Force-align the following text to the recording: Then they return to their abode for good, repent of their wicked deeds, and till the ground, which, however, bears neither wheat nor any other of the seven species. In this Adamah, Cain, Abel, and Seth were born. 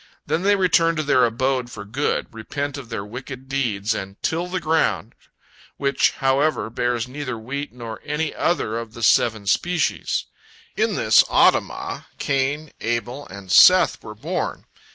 Then 0.25 0.41
they 0.41 0.55
return 0.55 0.95
to 0.95 1.03
their 1.03 1.25
abode 1.25 1.69
for 1.69 1.85
good, 1.85 2.25
repent 2.33 2.75
of 2.75 2.89
their 2.89 3.05
wicked 3.05 3.47
deeds, 3.47 3.93
and 3.93 4.19
till 4.23 4.47
the 4.47 4.59
ground, 4.59 5.13
which, 5.77 6.13
however, 6.13 6.71
bears 6.71 7.07
neither 7.07 7.37
wheat 7.37 7.71
nor 7.71 8.01
any 8.03 8.33
other 8.33 8.79
of 8.79 8.95
the 8.95 9.03
seven 9.03 9.45
species. 9.45 10.25
In 10.75 10.95
this 10.95 11.23
Adamah, 11.29 12.07
Cain, 12.17 12.71
Abel, 12.81 13.27
and 13.27 13.51
Seth 13.51 14.03
were 14.03 14.15
born. 14.15 14.65